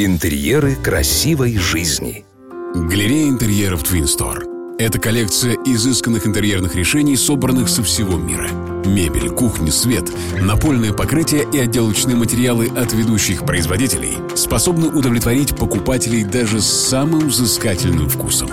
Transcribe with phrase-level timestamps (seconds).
[0.00, 2.24] Интерьеры красивой жизни.
[2.72, 4.76] Галерея интерьеров Twin Store.
[4.78, 8.48] Это коллекция изысканных интерьерных решений, собранных со всего мира.
[8.86, 10.04] Мебель, кухня, свет,
[10.40, 18.08] напольное покрытие и отделочные материалы от ведущих производителей способны удовлетворить покупателей даже с самым взыскательным
[18.08, 18.50] вкусом.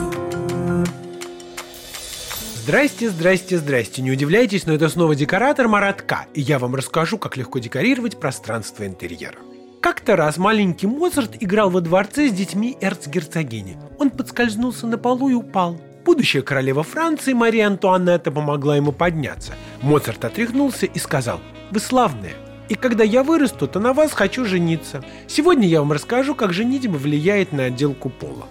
[2.64, 4.02] Здрасте, здрасте, здрасте.
[4.02, 8.88] Не удивляйтесь, но это снова декоратор Маратка, и я вам расскажу, как легко декорировать пространство
[8.88, 9.38] интерьера.
[9.86, 13.78] Как-то раз маленький Моцарт играл во дворце с детьми эрцгерцогини.
[14.00, 15.80] Он подскользнулся на полу и упал.
[16.04, 19.54] Будущая королева Франции Мария Антуанетта помогла ему подняться.
[19.84, 22.34] Моцарт отряхнулся и сказал «Вы славная,
[22.68, 25.06] и когда я вырасту, то на вас хочу жениться.
[25.28, 28.48] Сегодня я вам расскажу, как женитьба влияет на отделку пола.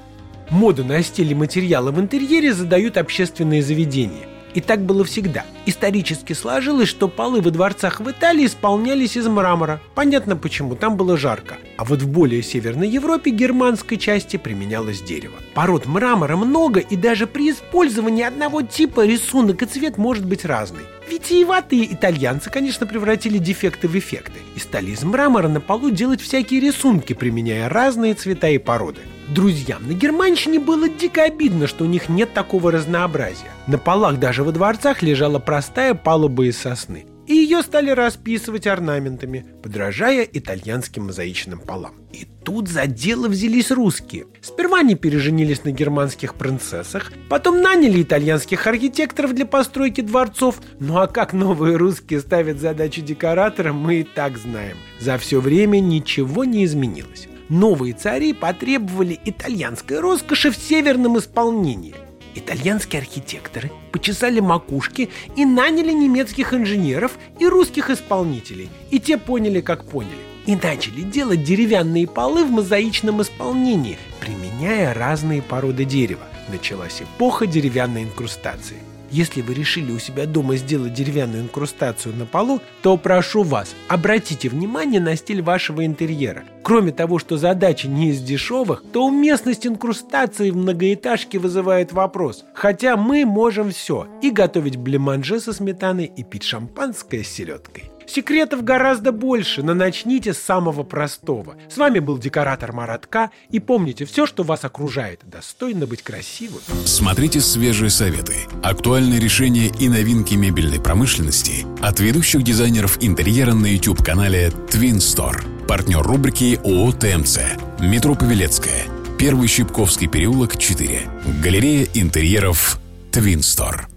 [0.50, 4.28] Моду на стиль материалы в интерьере задают общественные заведения.
[4.54, 5.44] И так было всегда.
[5.66, 9.80] Исторически сложилось, что полы во дворцах в Италии исполнялись из мрамора.
[9.94, 11.56] Понятно почему, там было жарко.
[11.76, 15.34] А вот в более северной Европе германской части применялось дерево.
[15.54, 20.84] Пород мрамора много, и даже при использовании одного типа рисунок и цвет может быть разный.
[21.10, 26.60] Витиеватые итальянцы, конечно, превратили дефекты в эффекты и стали из мрамора на полу делать всякие
[26.60, 29.00] рисунки, применяя разные цвета и породы.
[29.28, 33.50] Друзьям на Германщине было дико обидно, что у них нет такого разнообразия.
[33.66, 37.06] На полах даже во дворцах лежала простая палуба из сосны.
[37.26, 41.94] И ее стали расписывать орнаментами, подражая итальянским мозаичным полам.
[42.12, 44.26] И тут за дело взялись русские.
[44.42, 50.60] Сперва они переженились на германских принцессах, потом наняли итальянских архитекторов для постройки дворцов.
[50.80, 54.76] Ну а как новые русские ставят задачи декоратора, мы и так знаем.
[55.00, 61.94] За все время ничего не изменилось новые цари потребовали итальянской роскоши в северном исполнении.
[62.34, 68.68] Итальянские архитекторы почесали макушки и наняли немецких инженеров и русских исполнителей.
[68.90, 70.12] И те поняли, как поняли.
[70.46, 76.24] И начали делать деревянные полы в мозаичном исполнении, применяя разные породы дерева.
[76.48, 78.78] Началась эпоха деревянной инкрустации–
[79.14, 84.48] если вы решили у себя дома сделать деревянную инкрустацию на полу, то прошу вас, обратите
[84.48, 86.42] внимание на стиль вашего интерьера.
[86.64, 92.44] Кроме того, что задача не из дешевых, то уместность инкрустации в многоэтажке вызывает вопрос.
[92.54, 94.08] Хотя мы можем все.
[94.20, 97.93] И готовить блеманже со сметаной, и пить шампанское с селедкой.
[98.06, 101.56] Секретов гораздо больше, но начните с самого простого.
[101.68, 106.60] С вами был декоратор Маратка, и помните, все, что вас окружает, достойно быть красивым.
[106.84, 114.48] Смотрите свежие советы, актуальные решения и новинки мебельной промышленности от ведущих дизайнеров интерьера на YouTube-канале
[114.68, 115.66] Twin Store.
[115.66, 117.38] Партнер рубрики ООО ТМЦ.
[117.80, 118.84] Метро Павелецкая.
[119.18, 121.02] Первый Щипковский переулок, 4.
[121.42, 122.78] Галерея интерьеров
[123.12, 123.93] Twin Store.